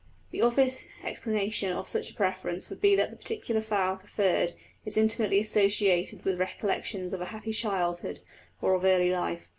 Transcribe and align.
The 0.31 0.41
obvious 0.41 0.87
explanation 1.03 1.71
of 1.73 1.87
such 1.87 2.09
a 2.09 2.15
preference 2.15 2.71
would 2.71 2.81
be 2.81 2.95
that 2.95 3.11
the 3.11 3.15
particular 3.15 3.61
flower 3.61 3.97
preferred 3.97 4.53
is 4.83 4.97
intimately 4.97 5.39
associated 5.39 6.25
with 6.25 6.39
recollections 6.39 7.13
of 7.13 7.21
a 7.21 7.25
happy 7.25 7.53
childhood, 7.53 8.19
or 8.63 8.73
of 8.73 8.83
early 8.83 9.11
life. 9.11 9.49